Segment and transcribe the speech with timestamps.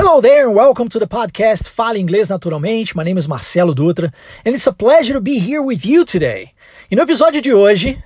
[0.00, 2.94] Hello there and welcome to the podcast Fale Inglês Naturalmente.
[2.94, 4.12] My name is Marcelo Dutra
[4.44, 6.52] and it's a pleasure to be here with you today.
[6.88, 8.00] E no episódio de hoje,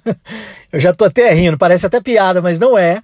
[0.72, 3.02] eu já tô até rindo, parece até piada, mas não é.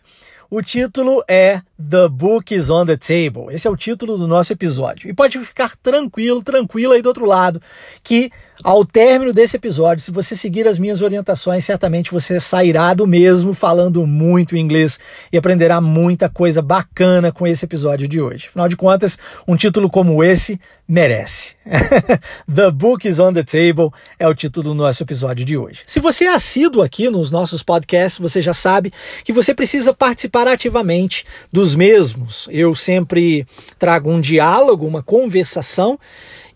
[0.49, 3.47] O título é The Book is on the Table.
[3.51, 5.09] Esse é o título do nosso episódio.
[5.09, 7.61] E pode ficar tranquilo, tranquilo aí do outro lado,
[8.03, 8.31] que
[8.63, 13.53] ao término desse episódio, se você seguir as minhas orientações, certamente você sairá do mesmo
[13.53, 15.01] falando muito inglês
[15.33, 18.47] e aprenderá muita coisa bacana com esse episódio de hoje.
[18.49, 19.19] Afinal de contas,
[19.49, 21.57] um título como esse merece.
[22.53, 25.81] the Book is on the Table é o título do nosso episódio de hoje.
[25.87, 28.93] Se você é assíduo aqui nos nossos podcasts, você já sabe
[29.25, 32.49] que você precisa participar ativamente dos mesmos.
[32.51, 33.47] Eu sempre
[33.79, 35.99] trago um diálogo, uma conversação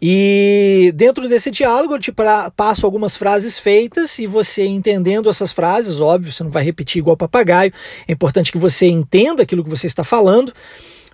[0.00, 5.52] e dentro desse diálogo eu te pra, passo algumas frases feitas e você entendendo essas
[5.52, 7.72] frases, óbvio, você não vai repetir igual papagaio,
[8.06, 10.52] é importante que você entenda aquilo que você está falando.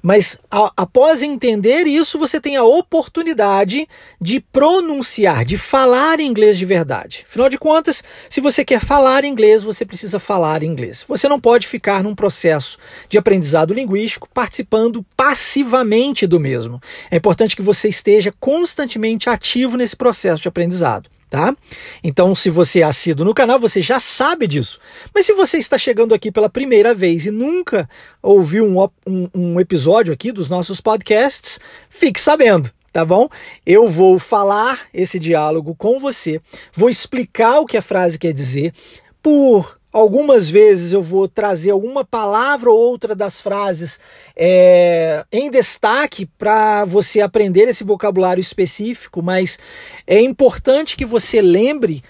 [0.02, 3.88] Mas a, após entender isso, você tem a oportunidade
[4.20, 7.24] de pronunciar, de falar inglês de verdade.
[7.28, 11.04] Afinal de contas, se você quer falar inglês, você precisa falar inglês.
[11.06, 12.76] Você não pode ficar num processo
[13.08, 16.80] de aprendizado linguístico participando passivamente do mesmo.
[17.08, 21.56] É importante que você esteja constantemente ativo nesse processo de aprendizado tá?
[22.04, 24.78] Então, se você é assíduo no canal, você já sabe disso.
[25.14, 27.88] Mas se você está chegando aqui pela primeira vez e nunca
[28.22, 33.26] ouviu um, um, um episódio aqui dos nossos podcasts, fique sabendo tá bom?
[33.64, 36.38] Eu vou falar esse diálogo com você,
[36.74, 38.74] vou explicar o que a frase quer dizer
[39.22, 44.00] por Algumas vezes eu vou trazer alguma palavra ou outra das frases
[44.34, 49.58] é, em destaque para você aprender esse vocabulário específico, mas
[50.06, 52.02] é importante que você lembre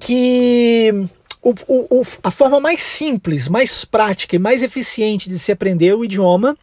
[0.00, 0.92] que
[1.40, 6.04] o, o, a forma mais simples, mais prática e mais eficiente de se aprender o
[6.04, 6.56] idioma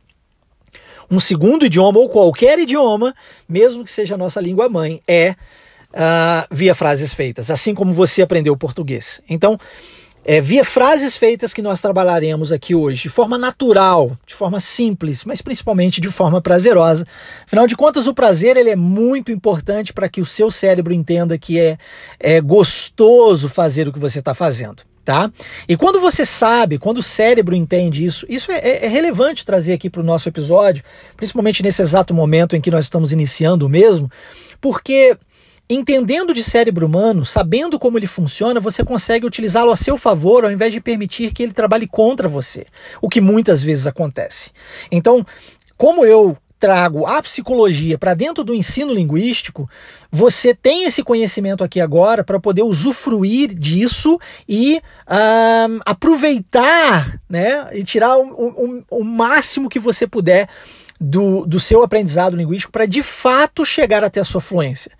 [1.09, 3.13] um segundo idioma ou qualquer idioma,
[3.47, 5.35] mesmo que seja a nossa língua mãe, é
[5.91, 9.21] uh, via frases feitas, assim como você aprendeu português.
[9.29, 9.59] Então,
[10.25, 15.23] é, via frases feitas que nós trabalharemos aqui hoje, de forma natural, de forma simples,
[15.23, 17.05] mas principalmente de forma prazerosa.
[17.45, 21.37] Afinal de contas, o prazer ele é muito importante para que o seu cérebro entenda
[21.37, 21.77] que é,
[22.19, 24.83] é gostoso fazer o que você está fazendo.
[25.05, 25.31] Tá?
[25.69, 29.73] E quando você sabe, quando o cérebro entende isso, isso é, é, é relevante trazer
[29.73, 30.83] aqui para o nosso episódio,
[31.15, 34.09] principalmente nesse exato momento em que nós estamos iniciando mesmo,
[34.59, 35.15] porque
[35.67, 40.51] Entendendo de cérebro humano, sabendo como ele funciona, você consegue utilizá-lo a seu favor ao
[40.51, 42.67] invés de permitir que ele trabalhe contra você,
[43.01, 44.51] o que muitas vezes acontece.
[44.91, 45.25] Então,
[45.75, 49.69] como eu trago a psicologia para dentro do ensino linguístico,
[50.11, 54.81] você tem esse conhecimento aqui agora para poder usufruir disso e
[55.85, 60.47] aproveitar né, e tirar o, o, o máximo que você puder
[61.07, 64.91] do, do seu aprendizado linguístico para de fato chegar até a sua fluência.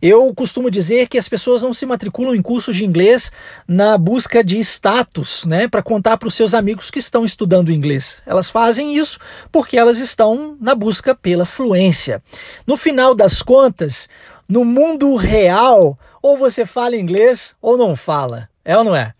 [0.00, 3.32] Eu costumo dizer que as pessoas não se matriculam em cursos de inglês
[3.66, 8.22] na busca de status, né, para contar para os seus amigos que estão estudando inglês.
[8.24, 9.18] Elas fazem isso
[9.50, 12.22] porque elas estão na busca pela fluência.
[12.64, 14.08] No final das contas,
[14.48, 18.48] no mundo real, ou você fala inglês ou não fala.
[18.64, 19.12] É ou não é?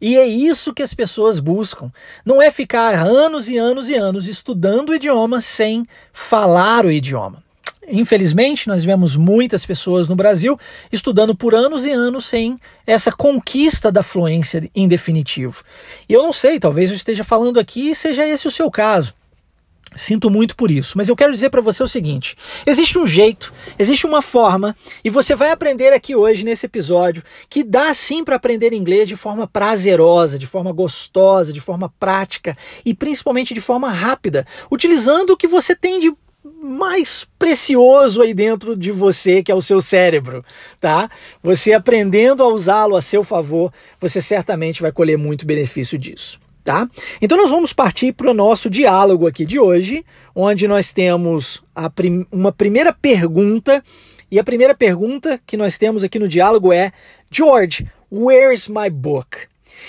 [0.00, 1.90] E é isso que as pessoas buscam.
[2.24, 7.42] Não é ficar anos e anos e anos estudando o idioma sem falar o idioma.
[7.86, 10.58] Infelizmente, nós vemos muitas pessoas no Brasil
[10.90, 15.62] estudando por anos e anos sem essa conquista da fluência em definitivo.
[16.08, 19.14] E eu não sei, talvez eu esteja falando aqui e seja esse o seu caso.
[19.96, 23.52] Sinto muito por isso, mas eu quero dizer para você o seguinte: existe um jeito,
[23.78, 28.36] existe uma forma, e você vai aprender aqui hoje nesse episódio que dá sim para
[28.36, 33.90] aprender inglês de forma prazerosa, de forma gostosa, de forma prática e principalmente de forma
[33.90, 36.12] rápida, utilizando o que você tem de
[36.62, 40.44] mais precioso aí dentro de você, que é o seu cérebro,
[40.80, 41.10] tá?
[41.42, 46.88] Você aprendendo a usá-lo a seu favor, você certamente vai colher muito benefício disso tá?
[47.20, 50.04] Então nós vamos partir para o nosso diálogo aqui de hoje,
[50.34, 51.62] onde nós temos
[51.94, 53.84] prim uma primeira pergunta,
[54.30, 56.90] e a primeira pergunta que nós temos aqui no diálogo é:
[57.30, 59.46] George, where's my book?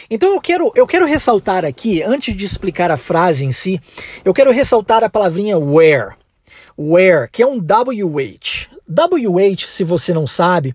[0.10, 3.80] Então eu quero, eu quero ressaltar aqui, antes de explicar a frase em si,
[4.26, 6.16] eu quero ressaltar a palavrinha where.
[6.78, 8.68] Where, que é um WH.
[8.88, 10.74] WH, se você não sabe,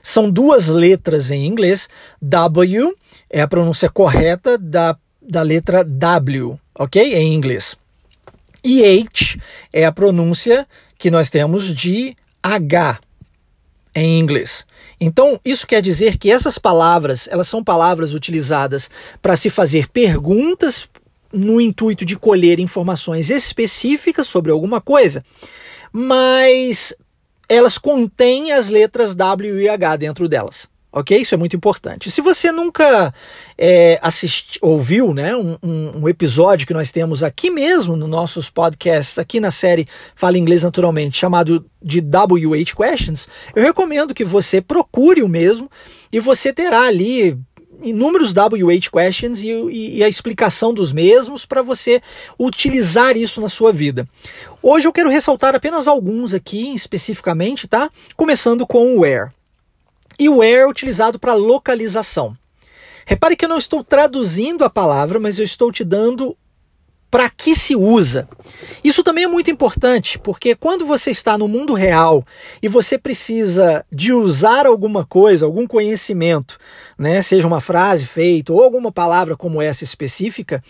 [0.00, 1.88] são duas letras em inglês.
[2.20, 2.96] W
[3.28, 4.96] é a pronúncia correta da
[5.26, 7.14] da letra W, ok?
[7.14, 7.76] Em inglês.
[8.64, 9.38] E H
[9.72, 10.66] é a pronúncia
[10.98, 13.00] que nós temos de H
[13.94, 14.64] em inglês.
[15.00, 18.90] Então, isso quer dizer que essas palavras, elas são palavras utilizadas
[19.20, 20.88] para se fazer perguntas
[21.32, 25.24] no intuito de colher informações específicas sobre alguma coisa,
[25.92, 26.94] mas
[27.48, 30.68] elas contêm as letras W e H dentro delas.
[30.92, 31.18] Ok?
[31.18, 32.10] Isso é muito importante.
[32.10, 33.14] Se você nunca
[33.56, 39.18] é, assisti, ouviu né, um, um, episódio que nós temos aqui mesmo nos nossos podcasts,
[39.18, 45.22] aqui na série Fala Inglês Naturalmente, chamado de WH Questions, eu recomendo que você procure
[45.22, 45.70] o mesmo
[46.12, 47.38] e você terá ali
[47.82, 52.00] inúmeros WH questions e, e, e a explicação dos mesmos para você
[52.38, 54.08] utilizar isso na sua vida.
[54.62, 57.90] Hoje eu quero ressaltar apenas alguns aqui especificamente, tá?
[58.16, 59.30] Começando com o where.
[60.18, 62.36] E o where é utilizado para localização.
[63.04, 66.36] Repare que eu não estou traduzindo a palavra, mas eu estou te dando
[67.12, 68.26] para que se usa.
[68.82, 72.24] Isso também é muito importante, porque quando você está no mundo real
[72.62, 76.56] e você precisa de usar alguma coisa, algum conhecimento,
[76.96, 80.64] né, seja uma frase feita ou alguma palavra como essa específica,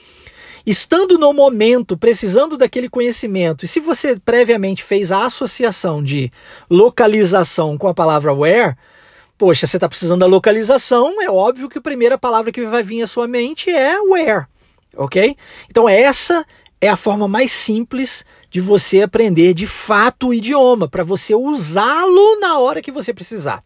[0.67, 6.29] estando no momento, precisando daquele conhecimento, e se você previamente fez a associação de
[6.69, 8.77] localização com a palavra where,
[9.43, 13.03] poxa, você está precisando da localização, é óbvio que a primeira palavra que vai vir
[13.03, 14.47] à sua mente é where
[14.97, 15.37] ok?
[15.69, 16.47] Então essa
[16.81, 22.39] é a forma mais simples de você aprender de fato o idioma, para você usá-lo
[22.39, 23.65] na hora que você precisar.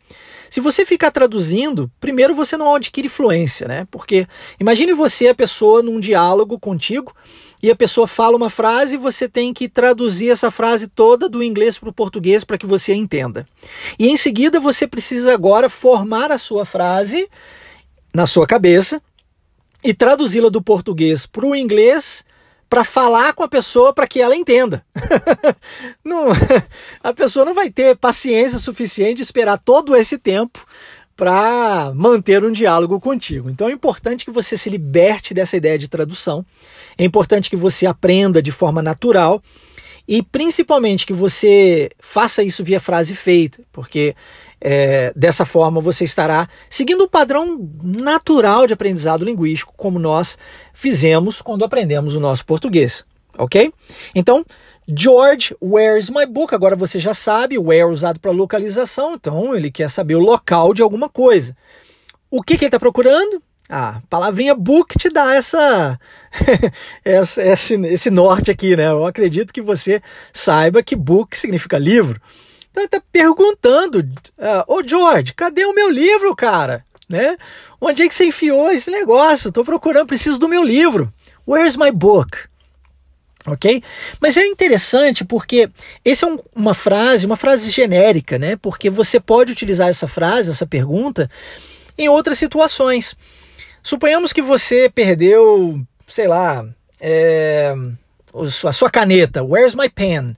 [0.49, 3.87] Se você ficar traduzindo, primeiro você não adquire fluência, né?
[3.91, 4.27] Porque
[4.59, 7.15] imagine você, a pessoa, num diálogo contigo,
[7.63, 11.79] e a pessoa fala uma frase você tem que traduzir essa frase toda do inglês
[11.79, 13.47] para o português para que você entenda.
[13.99, 17.29] E em seguida você precisa agora formar a sua frase
[18.15, 19.03] na sua cabeça
[19.83, 22.25] e traduzi-la do português para o inglês
[22.69, 24.85] para falar com a pessoa para que ela entenda.
[26.05, 26.27] não,
[27.03, 30.67] a pessoa não vai ter paciência suficiente de esperar todo esse tempo
[31.17, 33.49] para manter um diálogo contigo.
[33.49, 36.45] Então é importante que você se liberte dessa ideia de tradução.
[36.99, 39.43] É importante que você aprenda de forma natural
[40.07, 44.15] e principalmente que você faça isso via frase feita, porque
[44.61, 50.39] é, dessa forma, você estará seguindo um padrão natural de aprendizado linguístico, como nós
[50.73, 53.05] fizemos quando aprendemos o nosso português.
[53.39, 53.73] Ok?
[54.15, 54.45] Então,
[54.89, 56.55] George, where's my book?
[56.55, 60.73] Agora você já sabe, where é usado para localização, então ele quer saber o local
[60.73, 61.57] de alguma coisa.
[62.31, 63.43] O que, que ele está procurando?
[63.69, 65.99] Ah, palavrinha book te dá essa,
[67.05, 68.87] essa esse, esse norte aqui, né?
[68.87, 70.01] Eu acredito que você
[70.33, 72.21] saiba que book significa livro.
[72.71, 76.85] Então ele tá perguntando, uh, ô George, cadê o meu livro, cara?
[77.09, 77.37] Né?
[77.81, 79.49] Onde é que você enfiou esse negócio?
[79.49, 81.13] Estou procurando, preciso do meu livro.
[81.47, 82.39] Where's my book?
[83.47, 83.83] Ok?
[84.21, 85.71] Mas é interessante porque
[86.05, 88.57] essa é um, uma frase, uma frase genérica, né?
[88.57, 91.31] Porque você pode utilizar essa frase, essa pergunta,
[91.97, 93.15] em outras situações.
[93.85, 96.67] Suponhamos que você perdeu, sei lá,
[97.01, 97.73] é,
[98.65, 99.45] a sua caneta.
[99.45, 100.35] Where's my pen?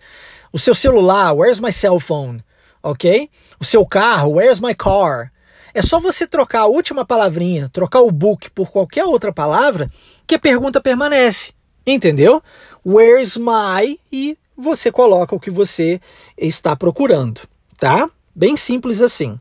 [0.52, 2.42] o seu celular, where's my cell phone,
[2.82, 3.30] ok?
[3.60, 5.30] O seu carro, where's my car?
[5.74, 9.90] É só você trocar a última palavrinha, trocar o book por qualquer outra palavra,
[10.26, 11.52] que a pergunta permanece,
[11.86, 12.42] entendeu?
[12.84, 16.00] Where's my e você coloca o que você
[16.36, 17.40] está procurando,
[17.78, 18.10] tá?
[18.34, 19.38] Bem simples assim.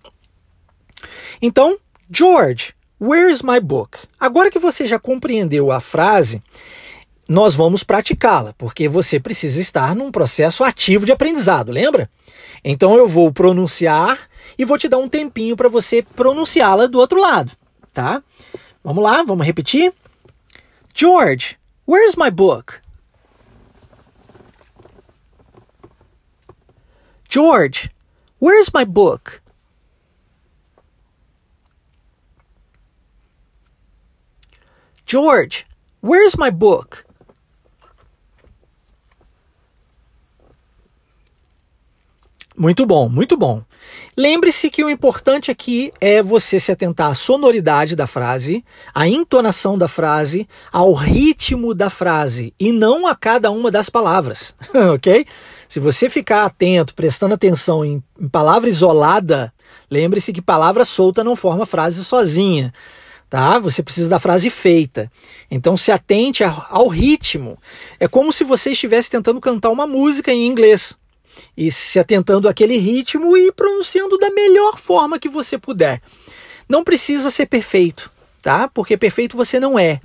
[1.41, 1.77] Então,
[2.09, 3.97] George, where's my book?
[4.19, 6.41] Agora que você já compreendeu a frase,
[7.27, 12.09] nós vamos praticá-la, porque você precisa estar num processo ativo de aprendizado, lembra?
[12.63, 14.17] Então eu vou pronunciar
[14.57, 17.51] e vou te dar um tempinho para você pronunciá-la do outro lado,
[17.93, 18.23] tá?
[18.83, 19.93] Vamos lá, vamos repetir?
[20.95, 21.57] George,
[21.87, 22.75] where's my book?
[27.27, 27.89] George,
[28.39, 29.41] where's my book?
[35.05, 35.65] George,
[36.01, 37.06] where's my book?
[42.59, 43.61] Muito bom, muito bom.
[44.17, 49.77] Lembre-se que o importante aqui é você se atentar à sonoridade da frase, à entonação
[49.77, 54.55] da frase, ao ritmo da frase e não a cada uma das palavras,
[54.91, 55.27] ok?
[55.69, 59.53] Se você ficar atento, prestando atenção em, em palavra isolada,
[59.91, 62.73] lembre-se que palavra solta não forma frase sozinha
[63.29, 63.59] tá?
[63.59, 65.11] Você precisa da frase feita.
[65.51, 67.57] Então se atente ao ritmo.
[67.99, 70.95] É como se você estivesse tentando cantar uma música em inglês
[71.55, 76.01] e se atentando àquele ritmo e pronunciando da melhor forma que você puder.
[76.67, 78.67] Não precisa ser perfeito, tá?
[78.67, 79.99] Porque perfeito você não é.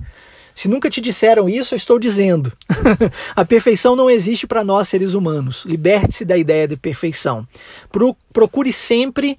[0.55, 2.51] Se nunca te disseram isso, eu estou dizendo.
[3.35, 5.65] a perfeição não existe para nós seres humanos.
[5.65, 7.47] Liberte-se da ideia de perfeição.
[8.31, 9.37] Procure sempre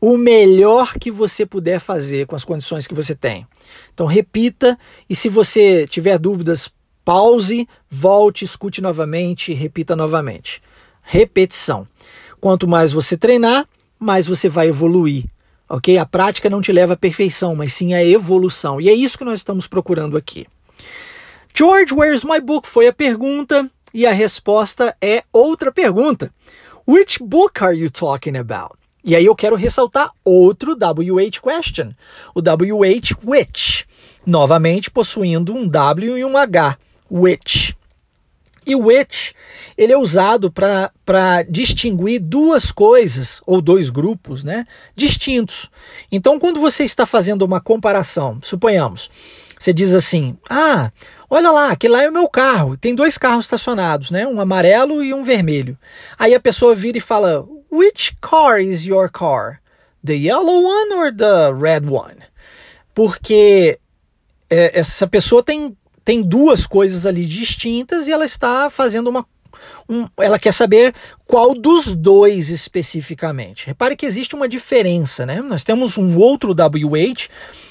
[0.00, 3.46] o melhor que você puder fazer com as condições que você tem.
[3.94, 4.78] Então repita
[5.08, 6.70] e se você tiver dúvidas
[7.04, 10.62] Pause, volte, escute novamente, repita novamente.
[11.04, 11.86] Repetição.
[12.40, 13.68] Quanto mais você treinar,
[13.98, 15.24] mais você vai evoluir.
[15.68, 15.96] Ok?
[15.96, 18.80] A prática não te leva à perfeição, mas sim à evolução.
[18.80, 20.46] E é isso que nós estamos procurando aqui.
[21.54, 22.66] George, where's my book?
[22.66, 23.70] Foi a pergunta.
[23.92, 26.32] E a resposta é outra pergunta.
[26.86, 28.76] Which book are you talking about?
[29.04, 31.94] E aí eu quero ressaltar outro WH question.
[32.34, 33.86] O WH which,
[34.26, 36.76] novamente possuindo um W e um H.
[37.10, 37.76] Which.
[38.66, 39.34] E o which,
[39.76, 45.70] ele é usado para distinguir duas coisas, ou dois grupos, né, distintos.
[46.10, 49.10] Então, quando você está fazendo uma comparação, suponhamos,
[49.58, 50.90] você diz assim, ah,
[51.36, 52.76] Olha lá, aquele lá é o meu carro.
[52.76, 54.24] Tem dois carros estacionados, né?
[54.24, 55.76] Um amarelo e um vermelho.
[56.16, 59.60] Aí a pessoa vira e fala: Which car is your car?
[60.04, 62.18] The yellow one or the red one?
[62.94, 63.80] Porque
[64.48, 69.26] é, essa pessoa tem, tem duas coisas ali distintas e ela está fazendo uma.
[69.88, 70.94] Um, ela quer saber
[71.24, 73.66] qual dos dois especificamente.
[73.66, 75.40] Repare que existe uma diferença, né?
[75.40, 77.28] Nós temos um outro WH,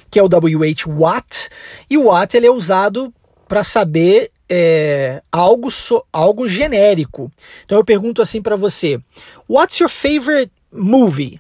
[0.10, 1.50] que é o WH Watt,
[1.90, 3.14] e o Watt ele é usado
[3.48, 7.32] para saber é, algo, so, algo genérico.
[7.66, 9.00] Então eu pergunto assim para você:
[9.48, 11.40] What's your favorite movie?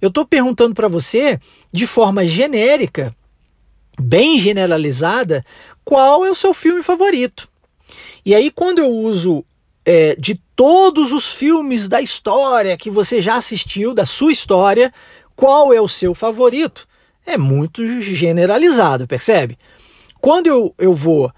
[0.00, 1.38] Eu estou perguntando para você
[1.72, 3.14] de forma genérica,
[3.98, 5.44] bem generalizada,
[5.86, 7.48] qual é o seu filme favorito.
[8.24, 9.44] E aí, quando eu uso
[9.84, 14.92] é, de todos os filmes da história que você já assistiu, da sua história,
[15.36, 16.88] qual é o seu favorito?
[17.24, 19.56] É muito generalizado, percebe?
[20.20, 21.30] Quando eu, eu vou.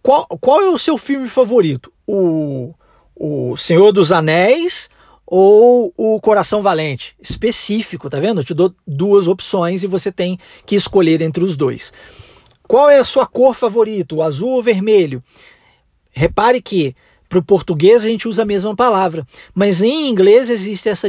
[0.00, 1.92] Qual, qual é o seu filme favorito?
[2.06, 2.72] O,
[3.16, 4.88] o Senhor dos Anéis
[5.26, 7.16] ou o Coração Valente?
[7.20, 8.40] Específico, tá vendo?
[8.40, 11.92] Eu te dou duas opções e você tem que escolher entre os dois.
[12.66, 14.14] Qual é a sua cor favorita?
[14.14, 15.22] O azul ou vermelho?
[16.10, 16.94] Repare que
[17.28, 21.08] para o português a gente usa a mesma palavra, mas em inglês existe essa,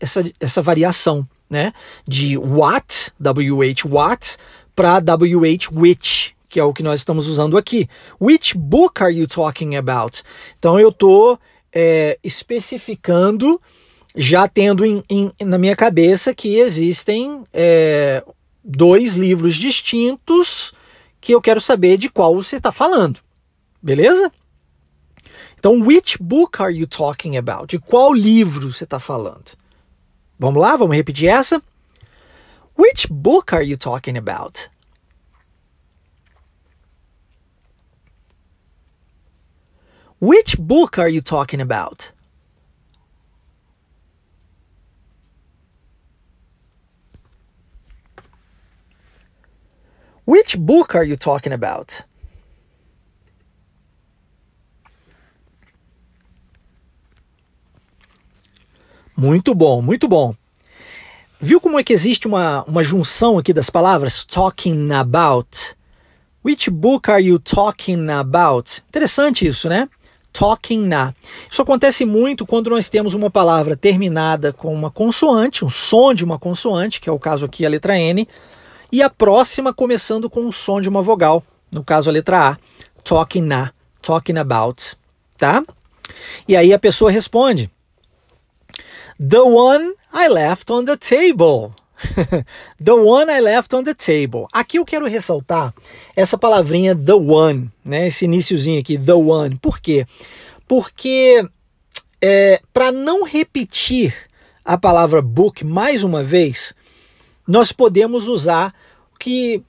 [0.00, 1.72] essa, essa variação, né?
[2.06, 4.36] De what, WH what,
[4.74, 7.88] para WH which, que é o que nós estamos usando aqui.
[8.20, 10.22] Which book are you talking about?
[10.58, 11.38] Então eu estou
[11.72, 13.60] é, especificando,
[14.14, 18.22] já tendo em, em, na minha cabeça que existem é,
[18.64, 20.72] dois livros distintos
[21.26, 23.18] que eu quero saber de qual você está falando.
[23.82, 24.32] Beleza?
[25.58, 27.66] Então, which book are you talking about?
[27.66, 29.58] De qual livro você está falando?
[30.38, 31.60] Vamos lá, vamos repetir essa?
[32.78, 34.70] Which book are you talking about?
[40.20, 42.12] Which book are you talking about?
[50.26, 52.04] Which book are you talking about?
[59.16, 60.34] Muito bom, muito bom.
[61.40, 65.76] Viu como é que existe uma, uma junção aqui das palavras talking about?
[66.44, 68.82] Which book are you talking about?
[68.88, 69.88] Interessante isso, né?
[70.36, 71.14] talking na.
[71.50, 76.24] Isso acontece muito quando nós temos uma palavra terminada com uma consoante, um som de
[76.24, 78.28] uma consoante, que é o caso aqui a letra N,
[78.90, 82.58] e a próxima começando com o som de uma vogal, no caso a letra A,
[83.02, 84.96] talking na, talking about,
[85.36, 85.62] tá?
[86.46, 87.70] E aí a pessoa responde:
[89.18, 91.72] The one I left on the table.
[92.82, 94.46] the one I left on the table.
[94.52, 95.74] Aqui eu quero ressaltar
[96.14, 98.06] essa palavrinha the one, né?
[98.08, 99.56] Esse iníciozinho aqui, the one.
[99.56, 100.06] Por quê?
[100.68, 101.46] Porque
[102.20, 104.14] é, para não repetir
[104.64, 106.74] a palavra book mais uma vez,
[107.46, 108.74] nós podemos usar
[109.14, 109.62] o que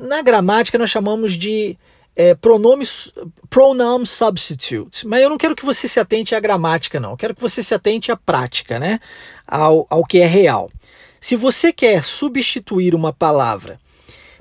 [0.00, 1.76] na gramática nós chamamos de
[2.16, 3.12] é, pronomes,
[3.48, 5.06] pronoun substitute.
[5.06, 7.12] Mas eu não quero que você se atente à gramática, não.
[7.12, 9.00] Eu quero que você se atente à prática, né?
[9.46, 10.70] Ao, ao que é real.
[11.20, 13.78] Se você quer substituir uma palavra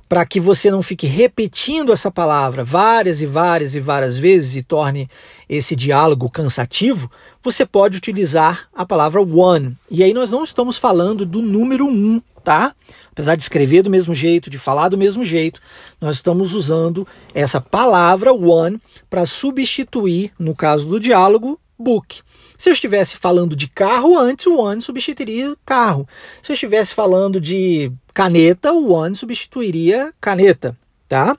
[0.10, 4.64] para que você não fique repetindo essa palavra várias e várias e várias vezes e
[4.64, 5.08] torne
[5.48, 7.10] esse diálogo cansativo,
[7.44, 9.78] você pode utilizar a palavra one.
[9.90, 12.74] E aí nós não estamos falando do número um, tá?
[13.12, 15.62] Apesar de escrever do mesmo jeito, de falar do mesmo jeito,
[16.02, 22.22] nós estamos usando essa palavra one para substituir, no caso do diálogo, book.
[22.60, 26.06] Se eu estivesse falando de carro antes, o one substituiria carro.
[26.44, 31.38] Se eu estivesse falando de caneta, o one substituiria caneta, tá?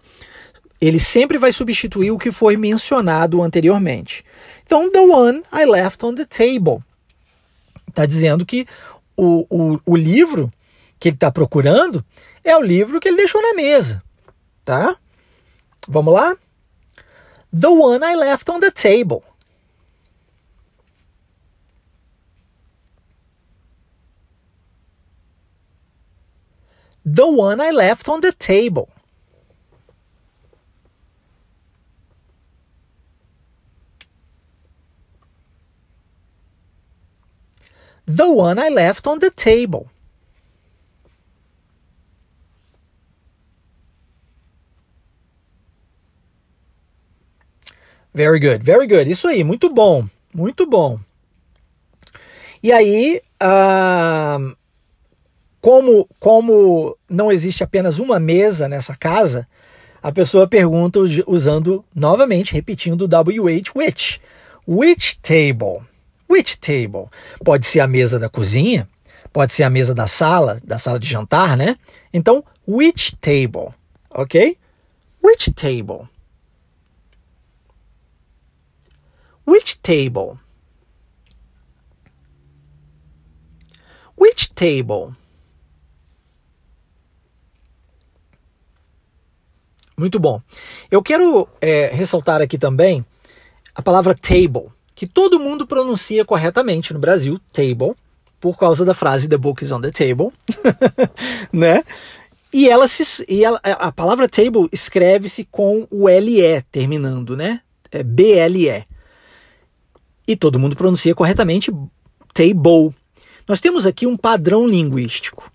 [0.80, 4.24] Ele sempre vai substituir o que foi mencionado anteriormente.
[4.64, 6.82] Então, the one I left on the table.
[7.86, 8.66] Está dizendo que
[9.14, 10.50] o, o, o livro
[10.98, 12.02] que ele está procurando
[12.42, 14.02] é o livro que ele deixou na mesa,
[14.64, 14.96] tá?
[15.86, 16.34] Vamos lá?
[17.52, 19.20] The one I left on the table.
[27.04, 28.88] The one I left on the table.
[38.06, 39.88] The one I left on the table.
[48.12, 49.08] Very good, very good.
[49.08, 50.98] Isso aí, muito bom, muito bom.
[52.62, 54.56] E aí, uh,
[55.60, 59.46] como, como não existe apenas uma mesa nessa casa,
[60.02, 64.20] a pessoa pergunta usando novamente, repetindo WH which.
[64.66, 65.82] Which table?
[66.28, 67.08] Which table?
[67.44, 68.88] Pode ser a mesa da cozinha,
[69.32, 71.76] pode ser a mesa da sala, da sala de jantar, né?
[72.12, 73.74] Então, which table?
[74.10, 74.56] Ok?
[75.22, 76.08] Which table?
[79.46, 80.38] Which table?
[84.16, 85.16] Which table?
[90.00, 90.40] Muito bom.
[90.90, 93.04] Eu quero é, ressaltar aqui também
[93.74, 97.94] a palavra table, que todo mundo pronuncia corretamente no Brasil, table,
[98.40, 100.32] por causa da frase The book is on the table,
[101.52, 101.84] né?
[102.50, 107.60] E ela se e ela, a palavra table escreve-se com o LE terminando, né?
[107.92, 108.86] É BLE
[110.26, 111.70] e todo mundo pronuncia corretamente
[112.32, 112.94] table.
[113.46, 115.52] Nós temos aqui um padrão linguístico.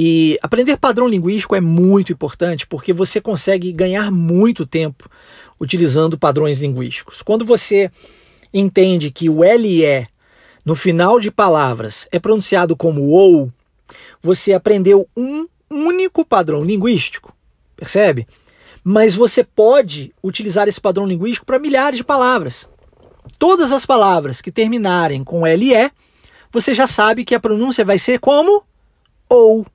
[0.00, 5.10] E aprender padrão linguístico é muito importante porque você consegue ganhar muito tempo
[5.60, 7.20] utilizando padrões linguísticos.
[7.20, 7.90] Quando você
[8.54, 10.06] entende que o LE
[10.64, 13.52] no final de palavras é pronunciado como OU,
[14.22, 17.34] você aprendeu um único padrão linguístico,
[17.74, 18.24] percebe?
[18.84, 22.68] Mas você pode utilizar esse padrão linguístico para milhares de palavras.
[23.36, 25.90] Todas as palavras que terminarem com LE,
[26.52, 28.62] você já sabe que a pronúncia vai ser como
[29.28, 29.66] ou.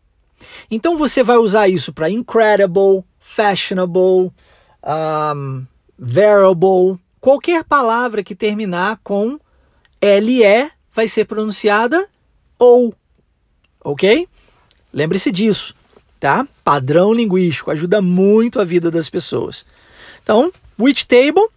[0.70, 4.32] Então você vai usar isso para incredible, fashionable,
[4.84, 5.66] um,
[5.98, 9.40] variable, qualquer palavra que terminar com
[10.02, 12.08] LE vai ser pronunciada
[12.60, 12.94] ou.
[13.84, 14.28] Ok?
[14.94, 15.76] Lembre-se disso,
[16.20, 16.48] tá?
[16.64, 19.66] Padrão linguístico ajuda muito a vida das pessoas.
[20.22, 21.48] Então, which table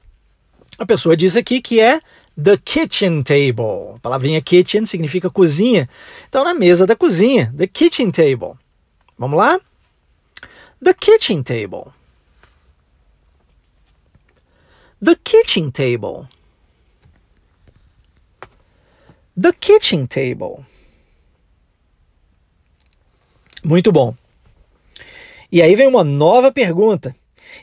[0.79, 2.01] a pessoa diz aqui que é
[2.43, 3.97] the kitchen table.
[3.97, 5.89] A palavrinha kitchen significa cozinha.
[6.29, 8.55] Então, na mesa da cozinha, the kitchen table.
[9.19, 9.61] Vamos lá?
[10.83, 11.93] The kitchen table.
[15.03, 16.29] The kitchen table.
[19.41, 20.65] The kitchen table.
[23.65, 24.15] Muito bom.
[25.51, 27.15] E aí vem uma nova pergunta.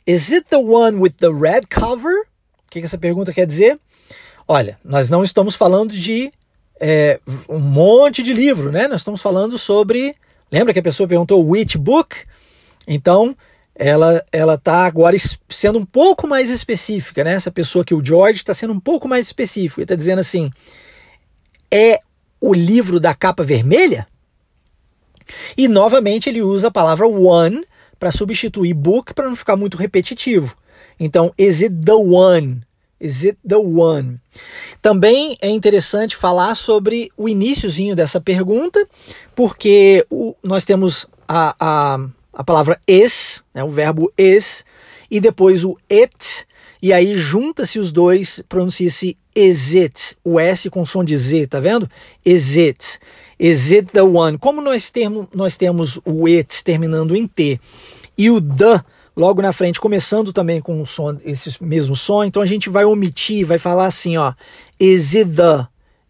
[0.06, 2.28] Is it the one with the red cover
[2.74, 3.80] que, que essa pergunta quer dizer?
[4.48, 6.34] Olha, nós não estamos falando de
[6.80, 8.88] é, um monte de livro, né?
[8.88, 10.16] Nós estamos falando sobre.
[10.54, 12.16] Lembra que a pessoa perguntou which book?
[12.88, 13.36] Então,
[13.74, 15.18] ela ela está agora
[15.50, 17.34] sendo um pouco mais específica, né?
[17.34, 19.80] Essa pessoa que o George está sendo um pouco mais específico.
[19.80, 20.52] Ele está dizendo assim:
[21.72, 22.00] é
[22.40, 24.06] o livro da capa vermelha?
[25.58, 27.66] E novamente ele usa a palavra one
[27.98, 30.56] para substituir book para não ficar muito repetitivo.
[31.00, 32.62] Então, is it the one?
[33.04, 34.22] Is it the one?
[34.82, 38.88] Também é interessante falar sobre o iníciozinho dessa pergunta,
[39.36, 42.00] porque o, nós temos a, a,
[42.32, 44.66] a palavra is, né, o verbo is,
[45.12, 46.48] e depois o it,
[46.82, 51.60] e aí junta-se os dois, pronuncia-se is it, o S com som de Z, tá
[51.60, 51.90] vendo?
[52.26, 53.00] Is it.
[53.38, 54.38] Is it the one?
[54.38, 57.60] Como nós, temos nós temos o it terminando em T
[58.18, 58.82] e o the
[59.16, 62.86] logo na frente, começando também com o som, esse mesmo som, então a gente vai
[62.86, 64.34] omitir, vai falar assim, ó,
[64.80, 65.68] is it the,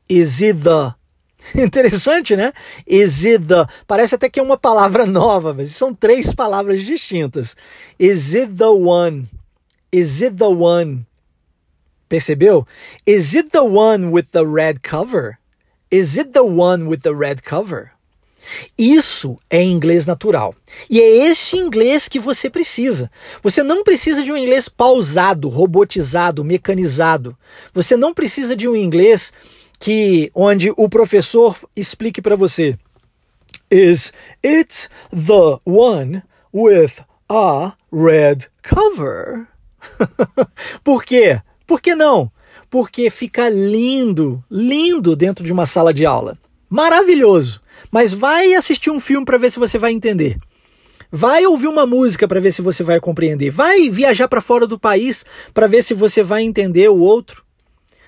[0.09, 0.93] is it the.
[1.55, 2.53] Interessante, né?
[2.87, 3.65] Is it the.
[3.85, 7.55] Parece até que é uma palavra nova, mas são três palavras distintas.
[7.99, 9.27] Is it the one?
[9.91, 11.05] Is it the one?
[12.07, 12.65] Percebeu?
[13.05, 15.37] Is it the one with the red cover?
[15.91, 17.92] Is it the one with the red cover?
[18.77, 20.53] Isso é inglês natural.
[20.89, 23.09] E é esse inglês que você precisa.
[23.41, 27.37] Você não precisa de um inglês pausado, robotizado, mecanizado.
[27.73, 29.31] Você não precisa de um inglês
[29.79, 32.77] que onde o professor explique para você.
[33.69, 39.47] Is it the one with a red cover?
[40.83, 41.41] Por quê?
[41.65, 42.31] Por que não?
[42.69, 46.37] Porque fica lindo, lindo dentro de uma sala de aula.
[46.73, 47.61] Maravilhoso.
[47.91, 50.39] Mas vai assistir um filme para ver se você vai entender.
[51.11, 53.51] Vai ouvir uma música para ver se você vai compreender.
[53.51, 57.45] Vai viajar para fora do país para ver se você vai entender o outro.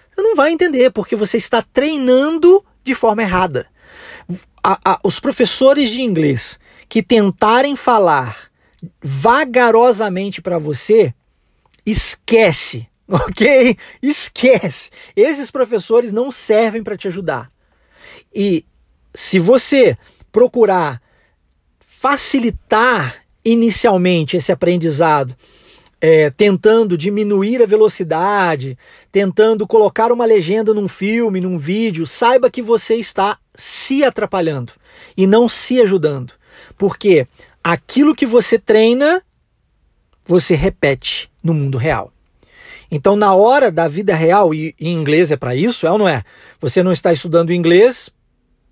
[0.09, 3.67] Você não vai entender porque você está treinando de forma errada.
[4.63, 8.49] A, a, os professores de inglês que tentarem falar
[8.99, 11.13] vagarosamente para você,
[11.85, 13.77] esquece, ok?
[14.01, 14.89] Esquece.
[15.15, 17.53] Esses professores não servem para te ajudar.
[18.33, 18.65] E
[19.13, 19.97] se você
[20.31, 21.01] procurar
[21.79, 25.35] facilitar inicialmente esse aprendizado,
[26.01, 28.77] é, tentando diminuir a velocidade,
[29.11, 34.73] tentando colocar uma legenda num filme, num vídeo, saiba que você está se atrapalhando
[35.15, 36.33] e não se ajudando.
[36.77, 37.25] Porque
[37.63, 39.23] aquilo que você treina,
[40.25, 42.11] você repete no mundo real.
[42.91, 46.07] Então, na hora da vida real, e em inglês é para isso, é ou não
[46.07, 46.23] é?
[46.61, 48.11] Você não está estudando inglês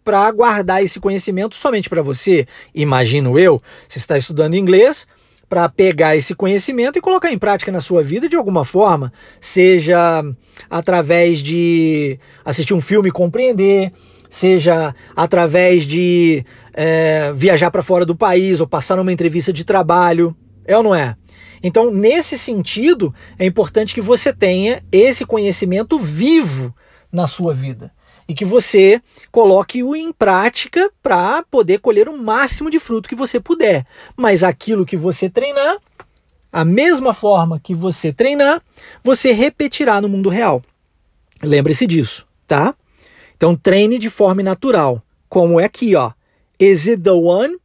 [0.04, 3.62] para guardar esse conhecimento somente para você, imagino eu.
[3.88, 5.08] Você está estudando inglês
[5.48, 10.24] para pegar esse conhecimento e colocar em prática na sua vida de alguma forma, seja
[10.70, 13.94] através de assistir um filme e compreender,
[14.30, 20.36] seja através de é, viajar para fora do país ou passar numa entrevista de trabalho.
[20.66, 21.16] É ou não é?
[21.62, 26.74] Então, nesse sentido, é importante que você tenha esse conhecimento vivo
[27.12, 27.92] na sua vida
[28.28, 33.40] e que você coloque-o em prática para poder colher o máximo de fruto que você
[33.40, 33.86] puder.
[34.16, 35.78] Mas aquilo que você treinar,
[36.52, 38.62] a mesma forma que você treinar,
[39.04, 40.62] você repetirá no mundo real.
[41.42, 42.76] Lembre-se disso, tá?
[43.36, 46.12] Então treine de forma natural, como é aqui, ó.
[46.60, 47.58] Is it the one?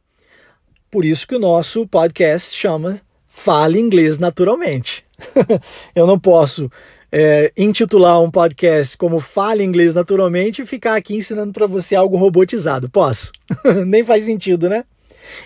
[0.91, 5.05] Por isso que o nosso podcast chama Fale Inglês Naturalmente.
[5.95, 6.69] Eu não posso
[7.11, 12.17] é, intitular um podcast como Fale Inglês Naturalmente e ficar aqui ensinando para você algo
[12.17, 12.89] robotizado.
[12.89, 13.31] Posso?
[13.85, 14.83] Nem faz sentido, né?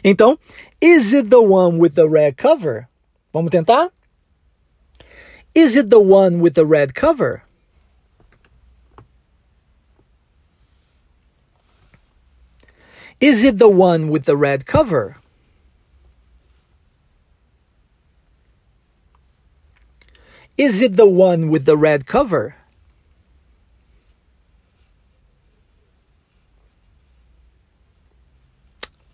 [0.04, 0.38] Então,
[0.82, 2.88] is it the one with the red cover?
[3.32, 3.91] Vamos tentar?
[5.56, 7.43] Is it the one with the red cover?
[13.19, 15.15] Is it the one with the red cover?
[20.57, 22.55] Is it the one with the red cover?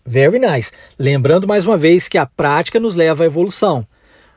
[0.05, 0.71] Very nice.
[0.97, 3.87] Lembrando mais uma vez que a prática nos leva à evolução.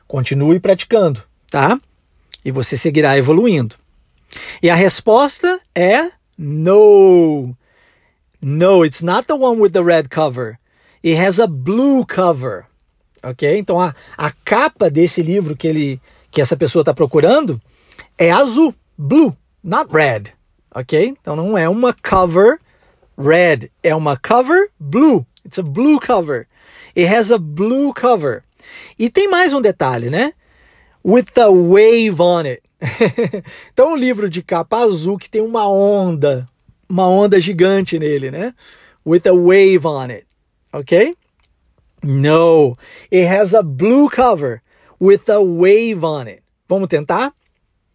[0.07, 1.79] Continue praticando, tá?
[2.45, 3.75] E você seguirá evoluindo.
[4.61, 7.55] E a resposta é no.
[8.39, 10.59] No, it's not the one with the red cover.
[11.03, 12.65] It has a blue cover.
[13.23, 13.57] Ok?
[13.57, 16.01] Então a, a capa desse livro que ele
[16.33, 17.61] que essa pessoa está procurando
[18.17, 20.33] é azul, blue, not red.
[20.73, 21.15] Ok?
[21.21, 22.57] Então não é uma cover
[23.15, 25.23] red, é uma cover blue.
[25.45, 26.47] It's a blue cover.
[26.97, 28.43] It has a blue cover.
[28.97, 30.33] E tem mais um detalhe, né?
[31.05, 32.63] With a wave on it.
[33.71, 36.47] então, um livro de capa azul que tem uma onda
[36.89, 38.55] uma onda gigante nele, né?
[39.05, 40.25] With a wave on it.
[40.71, 41.15] Ok?
[42.01, 42.75] No,
[43.11, 44.63] it has a blue cover
[44.99, 46.43] with a wave on it.
[46.67, 47.33] Vamos tentar?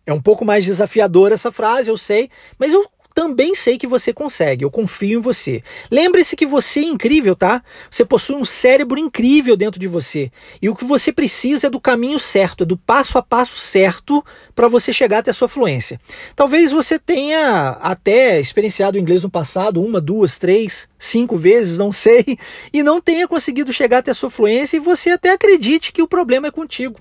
[0.07, 2.87] É um pouco mais desafiador essa frase, eu sei, mas eu
[3.19, 5.61] também sei que você consegue, eu confio em você.
[5.91, 7.65] Lembre-se que você é incrível, tá?
[7.91, 10.31] Você possui um cérebro incrível dentro de você.
[10.63, 14.25] E o que você precisa é do caminho certo, é do passo a passo certo
[14.55, 16.01] para você chegar até a sua fluência.
[16.37, 21.91] Talvez você tenha até experienciado o inglês no passado, uma, duas, três, cinco vezes, não
[21.91, 22.39] sei,
[22.73, 26.07] e não tenha conseguido chegar até a sua fluência e você até acredite que o
[26.07, 27.01] problema é contigo.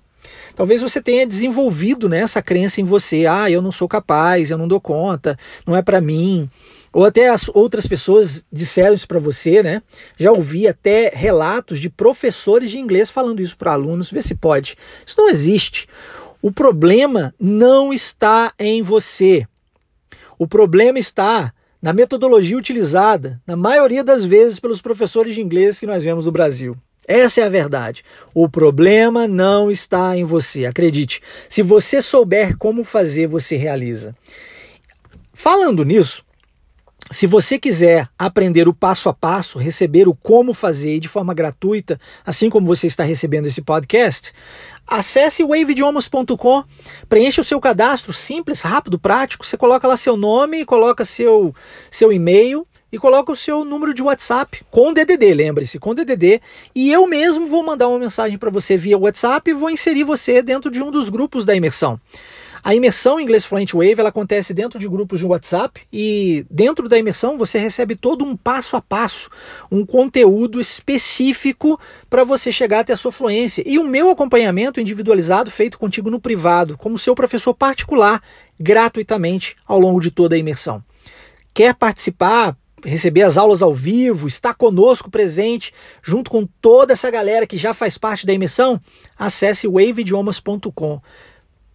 [0.56, 4.58] Talvez você tenha desenvolvido né, essa crença em você, ah, eu não sou capaz, eu
[4.58, 6.50] não dou conta, não é para mim.
[6.92, 9.84] Ou até as outras pessoas disseram isso para você, né?
[10.18, 14.76] Já ouvi até relatos de professores de inglês falando isso para alunos, vê se pode.
[15.06, 15.88] Isso não existe.
[16.42, 19.46] O problema não está em você.
[20.40, 25.86] O problema está na metodologia utilizada, na maioria das vezes, pelos professores de inglês que
[25.86, 26.76] nós vemos no Brasil.
[27.08, 28.04] Essa é a verdade.
[28.34, 31.22] O problema não está em você, acredite.
[31.48, 34.14] Se você souber como fazer, você realiza.
[35.34, 36.26] Falando nisso,
[37.10, 41.98] se você quiser aprender o passo a passo, receber o como fazer de forma gratuita,
[42.26, 44.34] assim como você está recebendo esse podcast,
[44.86, 46.64] acesse waveidiomas.com,
[47.08, 49.46] preencha o seu cadastro simples, rápido, prático.
[49.46, 51.56] Você coloca lá seu nome, coloca seu,
[51.90, 56.42] seu e-mail e coloca o seu número de WhatsApp com DDD, lembre-se, com DDD,
[56.74, 60.42] e eu mesmo vou mandar uma mensagem para você via WhatsApp e vou inserir você
[60.42, 62.00] dentro de um dos grupos da imersão.
[62.64, 66.98] A imersão Inglês Fluent Wave ela acontece dentro de grupos de WhatsApp e dentro da
[66.98, 69.30] imersão você recebe todo um passo a passo,
[69.72, 75.50] um conteúdo específico para você chegar até a sua fluência e o meu acompanhamento individualizado
[75.50, 78.22] feito contigo no privado, como seu professor particular,
[78.60, 80.84] gratuitamente ao longo de toda a imersão.
[81.54, 82.54] Quer participar?
[82.86, 87.74] Receber as aulas ao vivo, estar conosco presente, junto com toda essa galera que já
[87.74, 88.80] faz parte da imersão,
[89.18, 91.02] acesse waveidiomas.com.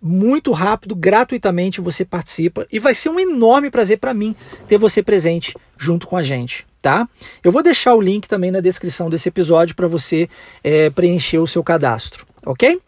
[0.04, 4.34] Muito rápido, gratuitamente você participa e vai ser um enorme prazer para mim
[4.66, 7.08] ter você presente junto com a gente, tá?
[7.42, 10.28] Eu vou deixar o link também na descrição desse episódio para você
[10.64, 12.80] é, preencher o seu cadastro, ok?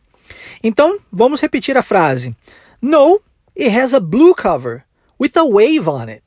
[0.60, 2.34] Então, vamos repetir a frase.
[2.82, 3.20] No,
[3.56, 4.82] it has a blue cover
[5.20, 6.23] with a wave on it.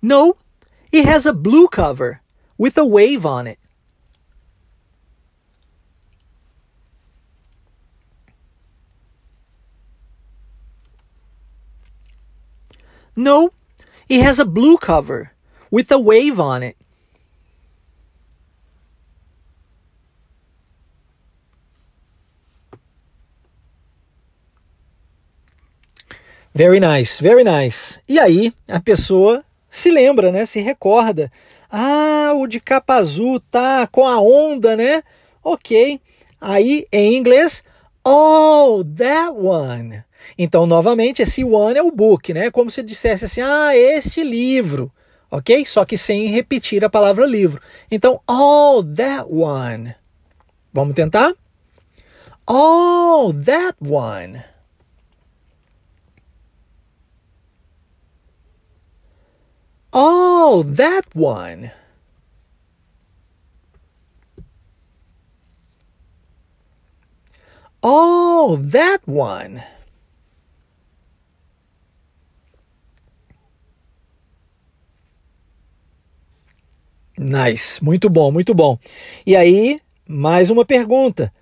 [0.00, 0.36] No,
[0.92, 2.20] it has a blue cover
[2.56, 3.58] with a wave on it.
[13.16, 13.50] No,
[14.08, 15.32] it has a blue cover
[15.72, 16.76] with a wave on it.
[26.54, 27.98] Very nice, very nice.
[28.08, 30.46] E aí, a pessoa se lembra, né?
[30.46, 31.30] Se recorda.
[31.70, 35.02] Ah, o de capa azul tá com a onda, né?
[35.42, 36.00] Ok.
[36.40, 37.62] Aí, em inglês,
[38.04, 40.04] oh, that one.
[40.36, 42.50] Então, novamente, esse one é o book, né?
[42.50, 44.92] Como se dissesse assim, ah, este livro,
[45.30, 45.64] ok?
[45.66, 47.60] Só que sem repetir a palavra livro.
[47.90, 49.94] Então, oh, that one.
[50.72, 51.34] Vamos tentar?
[52.46, 54.42] Oh, that one.
[60.00, 61.72] Oh, that one.
[67.82, 69.60] Oh, that one.
[77.18, 78.78] Nice, muito bom, muito bom.
[79.26, 81.32] E aí, mais uma pergunta.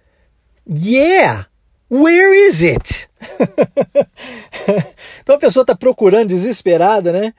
[0.66, 1.44] Yeah,
[1.90, 3.06] where is it?
[5.20, 7.34] então a pessoa está procurando desesperada, né?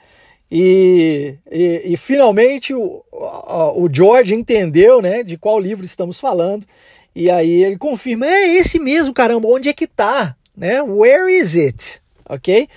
[0.49, 6.65] E, e, e, finalmente o, o George entendeu né, de qual livro estamos falando.
[7.13, 10.35] E aí ele confirma: é esse mesmo, caramba, onde é que tá?
[10.55, 10.81] Né?
[10.81, 12.01] Where is it?
[12.29, 12.69] Ok?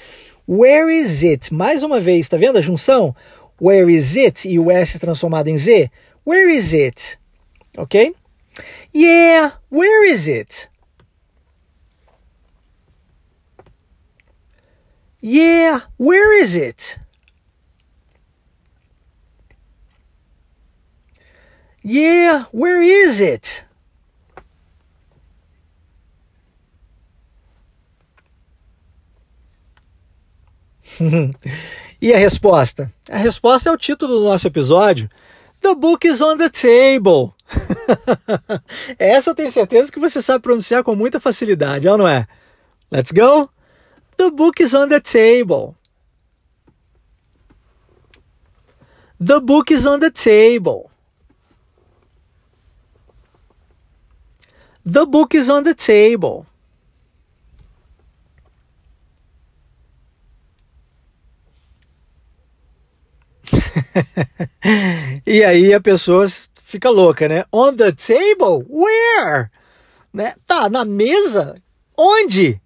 [0.48, 1.54] Where is it?
[1.54, 3.14] Mais uma vez, tá vendo a junção?
[3.60, 4.48] Where is it?
[4.48, 5.90] E o S transformado em Z.
[6.26, 7.18] Where is it?
[7.76, 8.14] Ok?
[8.92, 10.68] Yeah, where is it?
[15.22, 17.00] Yeah, where is it?
[21.82, 23.64] Yeah, where is it?
[32.00, 32.92] e a resposta?
[33.10, 35.08] A resposta é o título do nosso episódio.
[35.60, 37.32] The book is on the table.
[38.98, 42.26] Essa eu tenho certeza que você sabe pronunciar com muita facilidade, é ou não é?
[42.90, 43.48] Let's go.
[44.16, 45.74] The book is on the table.
[49.18, 50.90] The book is on the table.
[54.90, 56.46] The book is on the table.
[65.24, 66.26] e aí a pessoa
[66.64, 67.44] fica louca, né?
[67.52, 68.66] On the table?
[68.68, 69.52] Where?
[70.12, 70.34] Né?
[70.44, 71.62] Tá, na mesa?
[71.96, 72.60] Onde?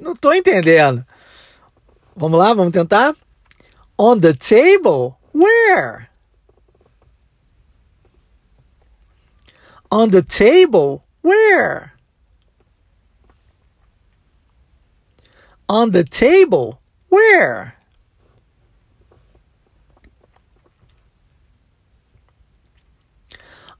[0.00, 1.06] Não tô entendendo.
[2.16, 3.14] Vamos lá, vamos tentar?
[3.96, 5.14] On the table?
[5.32, 6.08] Where?
[9.88, 11.00] On the table?
[11.22, 11.92] Where?
[15.68, 16.80] On the table?
[17.08, 17.76] Where?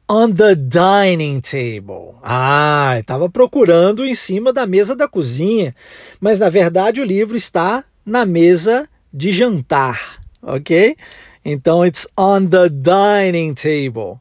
[0.08, 2.18] On the dining table.
[2.22, 5.74] Ah, estava procurando em cima da mesa da cozinha,
[6.20, 10.96] mas na verdade o livro está na mesa de jantar, ok?
[11.44, 14.20] Então, it's on the dining table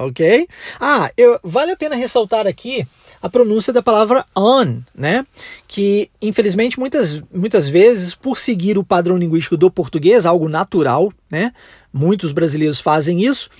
[0.00, 0.48] ok?
[0.80, 2.86] Ah, eu, vale a pena ressaltar aqui
[3.22, 5.26] a pronúncia da palavra on, né?
[5.68, 11.52] Que infelizmente muitas, muitas vezes, por seguir o padrão linguístico do português, algo natural, né?
[11.92, 13.50] Muitos brasileiros fazem isso.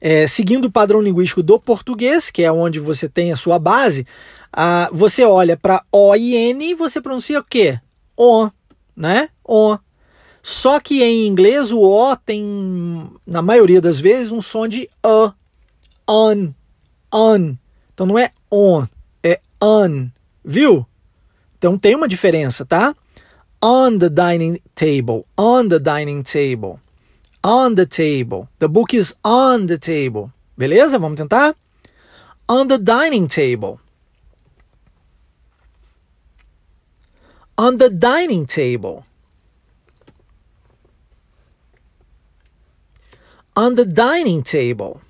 [0.00, 4.06] É, seguindo o padrão linguístico do português, que é onde você tem a sua base,
[4.52, 7.78] ah, você olha para O e N e você pronuncia o quê?
[8.16, 8.50] O,
[8.96, 9.28] né?
[9.44, 9.78] O.
[10.42, 15.32] Só que em inglês o O tem, na maioria das vezes, um som de A
[16.08, 16.54] on,
[17.12, 17.56] on.
[17.94, 18.86] Então não é on,
[19.22, 20.08] é on.
[20.44, 20.86] Viu?
[21.58, 22.94] Então tem uma diferença, tá?
[23.62, 25.24] On the dining table.
[25.38, 26.80] On the dining table.
[27.44, 28.48] On the table.
[28.58, 30.32] The book is on the table.
[30.56, 30.98] Beleza?
[30.98, 31.54] Vamos tentar?
[32.48, 33.78] On the dining table.
[37.56, 39.04] On the dining table.
[43.54, 45.00] On the dining table.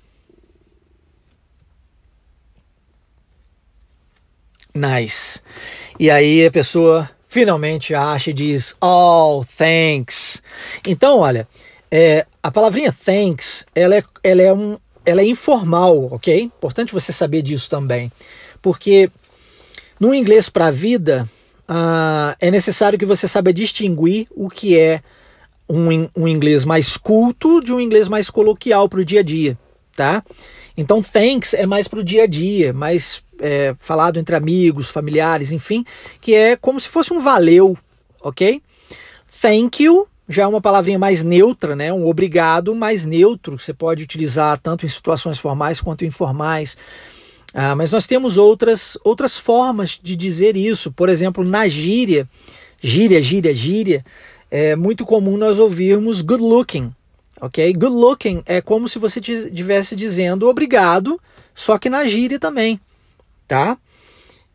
[4.73, 5.39] Nice.
[5.99, 10.41] E aí a pessoa finalmente acha e diz, oh, thanks.
[10.85, 11.47] Então, olha,
[11.89, 16.41] é, a palavrinha thanks, ela é, ela, é um, ela é informal, ok?
[16.41, 18.11] Importante você saber disso também.
[18.61, 19.09] Porque
[19.99, 21.29] no inglês para a vida,
[21.69, 25.01] uh, é necessário que você saiba distinguir o que é
[25.69, 29.57] um, um inglês mais culto de um inglês mais coloquial para o dia a dia,
[29.95, 30.23] tá?
[30.75, 35.51] Então, thanks é mais para o dia a dia, mais é, falado entre amigos, familiares,
[35.51, 35.83] enfim,
[36.21, 37.77] que é como se fosse um valeu,
[38.21, 38.61] ok?
[39.41, 41.91] Thank you já é uma palavrinha mais neutra, né?
[41.91, 46.77] Um obrigado mais neutro, você pode utilizar tanto em situações formais quanto informais.
[47.53, 50.91] Ah, mas nós temos outras, outras formas de dizer isso.
[50.93, 52.27] Por exemplo, na gíria,
[52.81, 54.05] gíria, gíria, gíria,
[54.49, 56.91] é muito comum nós ouvirmos good looking,
[57.41, 57.73] ok?
[57.73, 61.19] Good looking é como se você estivesse dizendo obrigado,
[61.53, 62.79] só que na gíria também
[63.47, 63.77] tá?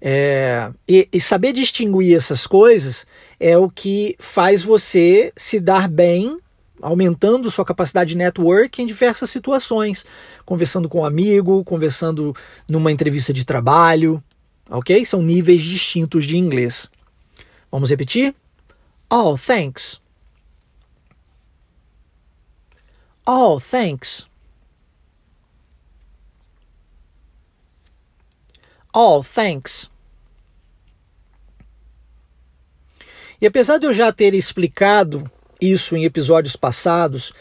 [0.01, 3.05] É, e, e, saber distinguir essas coisas
[3.41, 6.39] é o que faz você se dar bem,
[6.81, 10.07] aumentando sua capacidade de network em diversas situações,
[10.45, 12.35] conversando com um amigo, conversando
[12.69, 14.23] numa entrevista de trabalho,
[14.71, 15.05] ok?
[15.05, 16.89] São níveis distintos de inglês.
[17.71, 18.35] Vamos repetir?
[19.11, 20.01] Oh, thanks.
[23.27, 24.27] Oh, thanks.
[29.01, 29.89] Oh, thanks.
[33.41, 35.31] E apesar de eu já ter explicado
[35.61, 37.33] isso em episódios passados,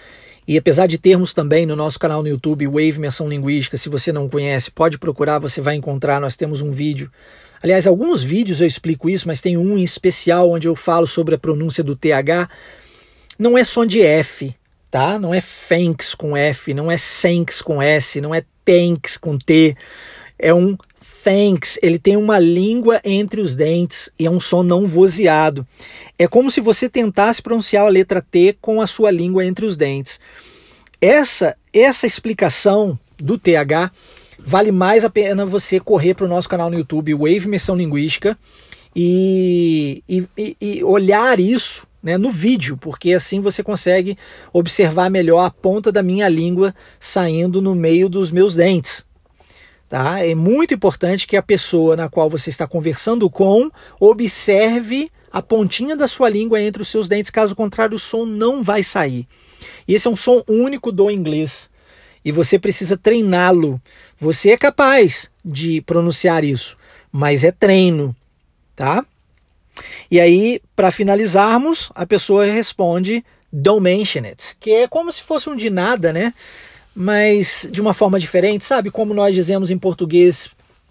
[0.48, 4.12] e apesar de termos também no nosso canal no YouTube Wave Imersão Linguística, se você
[4.12, 7.12] não conhece, pode procurar, você vai encontrar, nós temos um vídeo.
[7.60, 11.34] Aliás, alguns vídeos eu explico isso, mas tem um em especial onde eu falo sobre
[11.34, 12.48] a pronúncia do TH.
[13.40, 14.56] Não é som de F,
[14.92, 15.18] tá?
[15.18, 19.76] Não é thanks com F, não é thanks com S, não é thanks com T.
[20.38, 20.78] É um
[21.28, 25.68] thanks, ele tem uma língua entre os dentes e é um som não vozeado.
[26.18, 29.76] É como se você tentasse pronunciar a letra T com a sua língua entre os
[29.76, 30.22] dentes.
[31.02, 33.92] Essa essa explicação do TH
[34.40, 38.38] vale mais a pena você correr para o nosso canal no YouTube, Wave Imersão Linguística,
[38.96, 44.18] e, e, e olhar isso né, no vídeo, porque assim você consegue
[44.54, 49.07] observar melhor a ponta da minha língua saindo no meio dos meus dentes.
[49.90, 50.26] Tá?
[50.26, 55.96] É muito importante que a pessoa na qual você está conversando com observe a pontinha
[55.96, 59.28] da sua língua entre os seus dentes, caso contrário, o som não vai sair.
[59.88, 61.70] E esse é um som único do inglês
[62.24, 63.82] e você precisa treiná-lo.
[64.20, 66.78] Você é capaz de pronunciar isso,
[67.10, 68.14] mas é treino,
[68.76, 69.06] tá?
[70.12, 75.50] E aí, para finalizarmos, a pessoa responde don't mention it, que é como se fosse
[75.50, 76.34] um de nada, né?
[77.00, 78.90] Mas de uma forma diferente, sabe?
[78.90, 80.50] Como nós dizemos em português,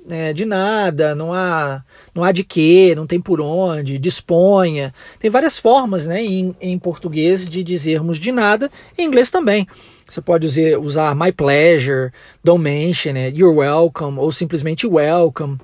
[0.09, 1.83] é, de nada, não há,
[2.15, 4.95] não há de quê, não tem por onde, disponha.
[5.19, 9.67] Tem várias formas né, em, em português de dizermos de nada, em inglês também.
[10.09, 12.13] Você pode usar, usar my pleasure,
[12.45, 15.59] don't mention it, you're welcome, ou simplesmente welcome.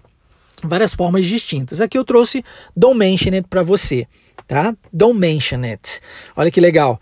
[0.64, 1.80] Várias formas distintas.
[1.80, 2.44] Aqui eu trouxe
[2.76, 4.08] don't mention it para você,
[4.48, 4.74] tá?
[4.92, 6.00] Don't mention it.
[6.34, 6.98] Olha que legal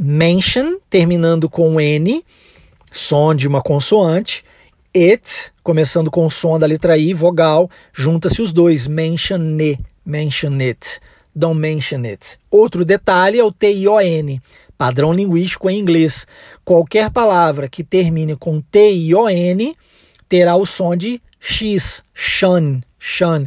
[0.00, 2.24] mention, terminando com N,
[2.90, 4.42] som de uma consoante,
[4.96, 10.58] it, começando com o som da letra I, vogal, junta-se os dois, mention ne, mention
[10.60, 11.00] it,
[11.36, 12.38] don't mention it.
[12.50, 14.40] Outro detalhe é o T-I-O-N,
[14.78, 16.26] padrão linguístico em inglês.
[16.64, 19.76] Qualquer palavra que termine com T-I-O-N
[20.26, 23.46] terá o som de X, shun, shun,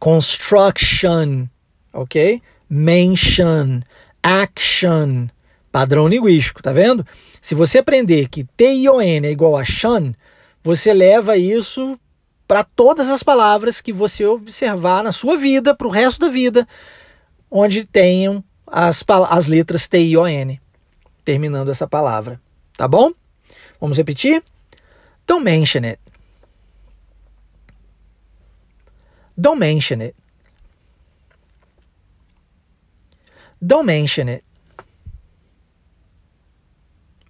[0.00, 1.46] construction,
[1.92, 2.42] ok?
[2.68, 3.82] Mention,
[4.20, 5.28] action,
[5.74, 7.04] Padrão linguístico, tá vendo?
[7.42, 10.14] Se você aprender que T-I-O-N é igual a Shan,
[10.62, 11.98] você leva isso
[12.46, 16.64] para todas as palavras que você observar na sua vida, para o resto da vida,
[17.50, 20.60] onde tenham as, as letras T-I-O-N,
[21.24, 22.40] terminando essa palavra.
[22.74, 23.10] Tá bom?
[23.80, 24.44] Vamos repetir?
[25.26, 25.98] Don't mention it.
[29.36, 30.14] Don't mention it.
[33.60, 34.43] Don't mention it.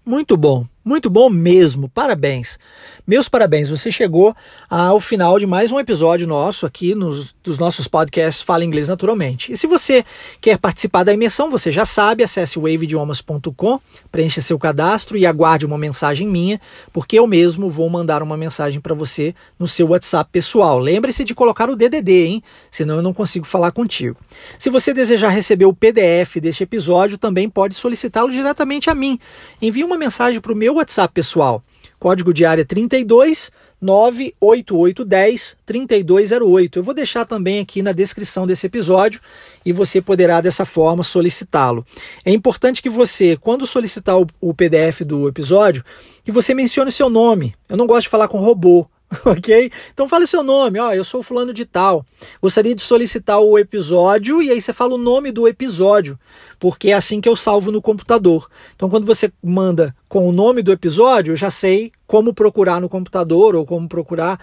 [0.05, 0.67] Muito bom.
[0.85, 2.59] Muito bom mesmo, parabéns.
[3.07, 4.37] Meus parabéns, você chegou
[4.69, 9.53] ao final de mais um episódio nosso aqui nos dos nossos podcasts Fala Inglês Naturalmente.
[9.53, 10.05] E se você
[10.41, 13.81] quer participar da imersão, você já sabe, acesse waveidiomas.com,
[14.11, 16.61] preencha seu cadastro e aguarde uma mensagem minha,
[16.93, 20.79] porque eu mesmo vou mandar uma mensagem para você no seu WhatsApp pessoal.
[20.79, 22.43] Lembre-se de colocar o DDD, hein?
[22.71, 24.19] Senão eu não consigo falar contigo.
[24.59, 29.19] Se você desejar receber o PDF deste episódio, também pode solicitá-lo diretamente a mim.
[29.61, 31.63] Envie uma mensagem para o meu WhatsApp pessoal.
[31.99, 33.51] Código de área 32
[33.81, 36.79] 98810 3208.
[36.79, 39.21] Eu vou deixar também aqui na descrição desse episódio
[39.65, 41.85] e você poderá dessa forma solicitá-lo.
[42.25, 45.85] É importante que você, quando solicitar o, o PDF do episódio,
[46.25, 47.55] que você mencione seu nome.
[47.69, 48.87] Eu não gosto de falar com robô.
[49.25, 49.71] ok?
[49.93, 52.05] Então fale seu nome, ó, eu sou fulano de tal.
[52.41, 56.19] Gostaria de solicitar o episódio e aí você fala o nome do episódio,
[56.59, 58.49] porque é assim que eu salvo no computador.
[58.75, 62.89] Então quando você manda com o nome do episódio, eu já sei como procurar no
[62.89, 64.41] computador ou como procurar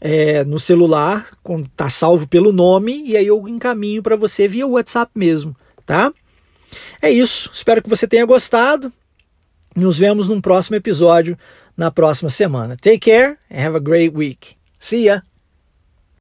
[0.00, 1.28] é, no celular,
[1.76, 6.12] tá salvo pelo nome e aí eu encaminho para você via WhatsApp mesmo, tá?
[7.00, 7.50] É isso.
[7.52, 8.92] Espero que você tenha gostado.
[9.74, 11.38] Nos vemos num próximo episódio
[11.78, 12.76] na próxima semana.
[12.76, 14.56] Take care and have a great week.
[14.80, 15.20] See ya!